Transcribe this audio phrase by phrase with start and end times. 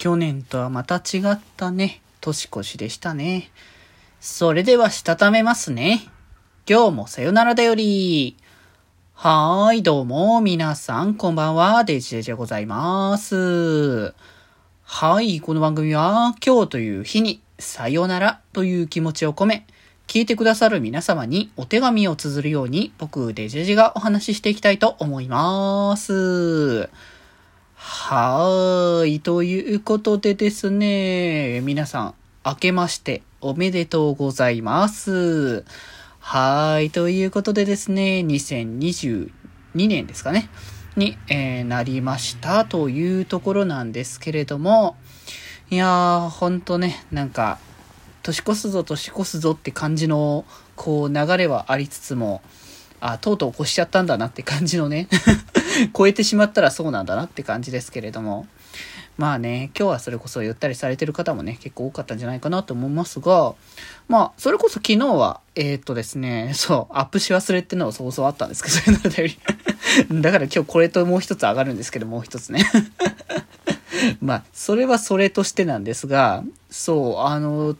[0.00, 3.50] 去年とはまた違ったね、年越しでしたね。
[4.18, 6.08] それではしたためますね。
[6.66, 8.34] 今日もさよならだより。
[9.12, 14.14] はーい、どうも、皆さん、こんばんは、デジデジでございます。
[14.84, 19.66] はい、この番組は、今日という日に、さよならという気持ちを込め、
[20.06, 26.88] 聞いてくださる皆様にお手紙を綴るように、僕、デジェジがお話ししていきたいと思います。
[27.82, 29.20] はーい。
[29.20, 32.14] ということでですね、皆さん、
[32.44, 35.64] 明けましておめでとうございます。
[36.18, 36.90] はーい。
[36.90, 39.30] ということでですね、2022
[39.74, 40.50] 年ですかね、
[40.94, 44.96] に、えー、なりましたというところなんですけれども、
[45.70, 47.58] いやー、ほんとね、なんか、
[48.22, 50.44] 年越すぞ年越すぞって感じの、
[50.76, 52.42] こう、流れはありつつも、
[53.00, 55.08] あ、とうとう越しちゃったんだなって感じのね
[55.96, 58.46] 超えてしまったらそうなんだなって感じですけれども。
[59.18, 63.54] まあね、今日はそれこそゆったりされてる方もね、結構多かったんじゃないかなと思いますが、
[64.08, 69.38] まあ、それこそ昨日は、えー、っとですね、そう、アップし忘れってのはそうそうあったんですけど、それならだより。
[70.22, 72.64] だから今日これともう一つ上がるんですけど、もう一つね。
[74.22, 77.76] まあ、それはそれとしてなんですが、そう、あの、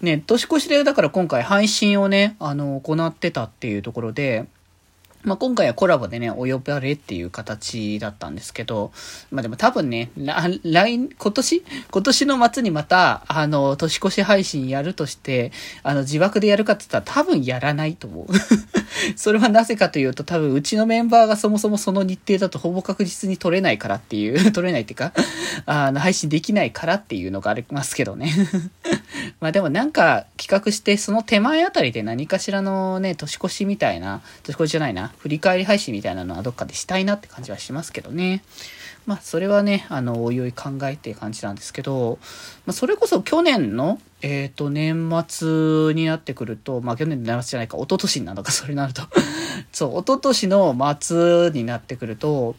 [0.00, 4.46] ね、年越しでだから今回配信をね、あの、行ってたっていうところで、
[5.24, 8.92] まあ、今回はコラボでね、お呼ばれっていう形だったんですけど、
[9.30, 11.64] まあ、でも多分ね、来、今年？
[11.90, 18.26] 今年の末にまた、あの、年越し配信やるとして、あの、自爆でやるかって言ったら多分やらないと思う。
[19.16, 25.12] それはなぜかというと多分うちのメンバーがそもそもその日程だとほぼ確実に取れないからっていう、 取れないっていうか、
[25.66, 28.32] あの、配信できないからっていうのがありますけどね。
[29.40, 38.42] まあでもなんか企画してその手前あたりで何かしらのね、年越しみたいな、年越しじゃないな、振り返り配信みたいなのはどっかでしたいなって感じはしますけどね。
[39.06, 42.18] まあ、それはね、あの、おいおい考えて感じなんですけど、
[42.66, 49.02] まあ、それこそ去年の、えっ、ー、と、年末になってくると、まあ、去年の年末じゃないか、一昨年なのか、それになると。
[49.72, 52.54] そう、一昨年の末になってくると、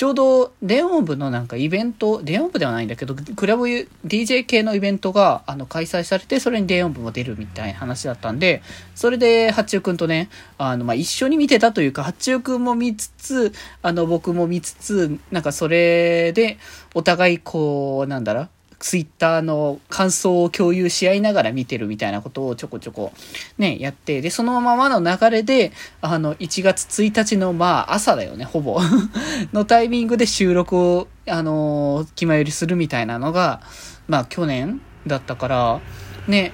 [0.00, 3.66] ちょうど電音部のなんかイベント、電音部ではないんだけど、クラブ
[4.06, 8.62] DJ 系のイベントがあの開催されて、それに電音部も出るみたいな話だったんで、
[8.94, 16.58] それで八中くんとね、あの、まあ、一緒に見てたというか、八中くんも見つつ、あの、僕も見つつ、なんかそれで、
[16.94, 18.48] お互いこう、なんだろう、
[18.80, 23.12] ツイッターの感想を共有し合いながら見てるみたいなことをちょこちょこ
[23.58, 28.80] ね、やって、で、そのままの流れで、あの、1月1日のまあ朝だよね、ほぼ。
[29.52, 33.60] のタイミングで収録を、あの決まりするみたいなのが、
[34.08, 35.80] まあ去年だったから、
[36.26, 36.52] ね、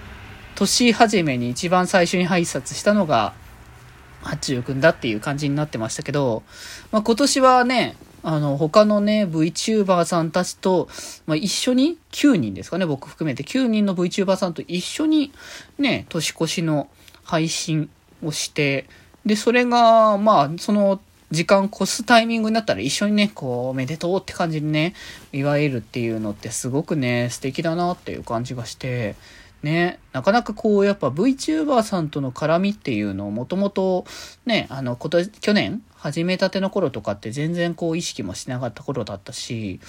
[0.56, 3.34] 年始めに一番最初に挨拶したのが、
[4.22, 6.42] 八中くんだっていう感じになってましたけど、
[6.92, 7.96] まあ今年はね、
[8.28, 10.88] あの、他のね、VTuber さんたちと、
[11.26, 13.44] まあ、一緒に、9人ですかね、僕含めて。
[13.44, 15.30] 9人の VTuber さんと一緒に、
[15.78, 16.88] ね、年越しの
[17.22, 17.88] 配信
[18.24, 18.86] をして、
[19.24, 21.00] で、それが、まあ、その、
[21.30, 24.94] 時間越すタイミングになったら一緒にね、こう、おめでとうって感じにね、
[25.32, 29.14] 祝えるっていうのってすごくね、素敵だなっていう感じがして、
[29.66, 34.04] ね、なかなかこう、やっぱ VTuber さんとの絡みっていうのをもともと、
[34.44, 39.80] ね、あの、今年、去年始めたての頃とかって全然こう意識もしなかった頃だったし、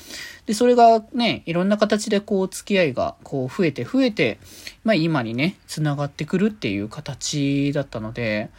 [0.47, 4.39] で、それがね、いろんな形でこう付き合いがこう増えて増えて、
[4.83, 8.49] まあ今にね、繋がってくるっていう形だったので、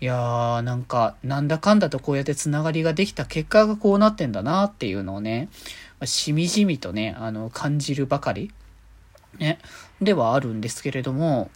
[0.00, 5.50] いやーなんか、なんだかんだとこうやって繋がりができた結果がこうなってんだなっていうのをね、
[6.06, 8.50] しみじみとね、あの、感じるばかり、
[9.38, 9.58] ね、
[10.00, 11.50] ではあるんですけれども、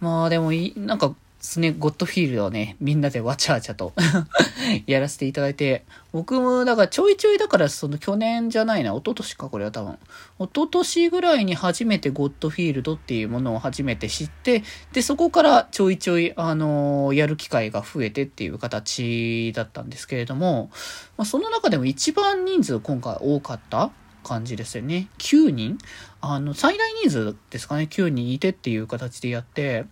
[0.00, 1.14] まあでもい、なんか
[1.44, 3.92] すね、ゴッドフィールドをね、みんなでわちゃわちゃと
[4.86, 9.98] やらせていただいて、僕も、だからちょいちょいだから、その去年じゃないな、一昨年か、これは多分。
[10.38, 14.64] 一昨年ぐらいに初めてゴッドフィールドっていうものを初めて知って、
[14.94, 20.70] で、そこからちょいちょい、あのー、やる機会が増えてっていう形だったんですけれども、
[21.18, 23.90] まあ、その中でも一番人数今回多かった
[24.24, 25.08] 感じですよね。
[25.18, 25.78] 9人？
[26.20, 27.84] あの、最大人数ですかね。
[27.84, 29.84] 9人いてっていう形でやって、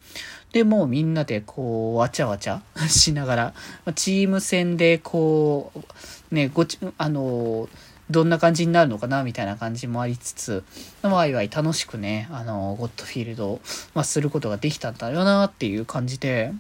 [0.53, 3.55] で、もうみんなでこう、わちゃわちゃ しながら、
[3.95, 5.71] チーム戦でこ
[6.31, 7.69] う、ね、ごち、あの、
[8.11, 10.65] どんな感じになるのかなみたいな感じもありつつ、
[11.03, 13.61] ワイワイ楽しくね、あの、ゴッドフィールドを、
[13.95, 16.53] まあ、することができたんだよなっていう感じで、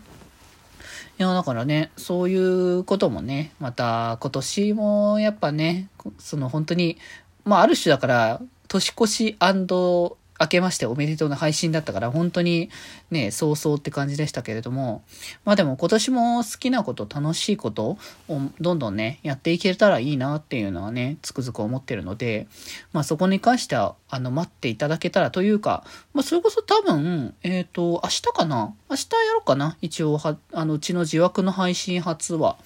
[1.18, 2.36] いや、だからね、そうい
[2.78, 6.96] うこともね、また今年もやっぱね、その本当に
[7.44, 10.16] まあ、ある種だから、年越し明
[10.48, 12.68] けましておめでとうの配信だったから、本当に
[13.12, 15.04] ね、早々って感じでしたけれども、
[15.44, 17.96] まあでも今年も好きなこと、楽しいこと
[18.28, 22.48] をどんどんね、やっていけたらいいなっていうのはね、つくづく思ってるので、
[22.92, 28.74] まあそこに関しては、あの、待っていただけたらというか、まあそれこそ多分、えっ、ー、と、明日かな？
[28.90, 29.76] 明日やろうかな？
[29.80, 32.56] 一応は、あの、うちの自枠の配信初は。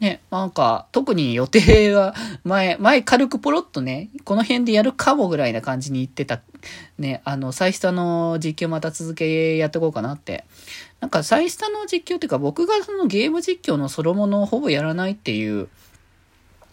[0.00, 6.40] ね、なんか、特に予定は、 前、前軽くポロッとね、この辺でやるかもぐらいな感じに言ってた、
[6.98, 10.44] ね、あの、サイスタの実況また続けやってこうかなって。
[11.00, 15.68] なんか、サイスタの実況っていうか、僕がそのゲーム実況のソロものをほぼやらないっていう、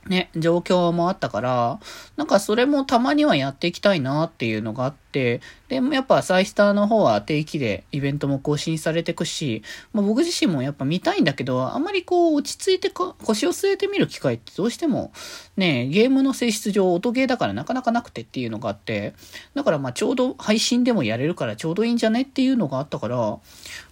[0.08, 1.80] ね、状況もあったから、
[2.16, 15.12] なんかそれもたまにはやっていきたいなっていうのがあって、で、もやっぱサイスターの方は定期でイベントも更新されてくし、まあ、僕自身もやっぱ見たいんだけど、あんまりこう落ち着いて腰を据えてみる機会ってどうしても
[15.58, 19.14] ね、ゲームの性質上音ゲーだからなかなかなくてっていうのがあって、
[19.56, 23.38] だからまあちょうど配信でもやれるからちょうどいいんじゃねっていうのがあったから、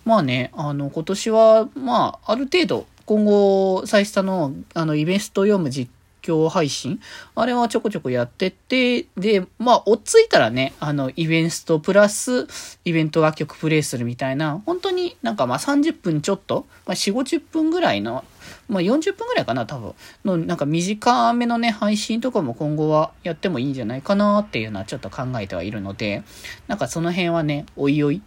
[0.06, 5.92] まあね、あの今年はまあある程度今後、サイスタの、あの、イベント読む実
[6.26, 7.00] 況配信？
[7.36, 12.48] あれはちょこちょこやってて、で、まあ、追っついたらね、あの、イベントプラス、
[12.84, 18.24] イベント楽曲プレイするみたいな、本当になんかまあ30分ちょっと、まあ、4、50分ぐらいの
[18.68, 19.94] まあ、40分ぐらいかな、多分。
[20.24, 26.24] の、なんか短めのね、配信とかも今後はやってもいいんじゃないかなっていうのはちょっと考えてはいるので、
[26.68, 28.22] なんかその辺はね、おいおい、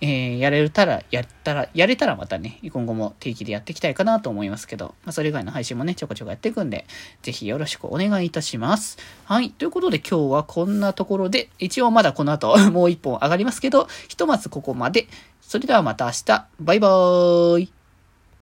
[0.00, 6.86] えー、やれたら、やったら、やれたらまたね、今後も定期でやっていきたいかなと思いますけど、まあ、それ以外の配信もね、ちょこちょこやっていくんで、
[7.22, 8.98] ぜひよろしくお願いいたします。
[9.24, 9.50] はい。
[9.50, 15.06] ということで今日はこんなところで、一応まだこの後 もう一本上がりますけど、ひとまずここまで。
[15.40, 16.46] それではまた明日。
[16.60, 17.83] バイバーイ。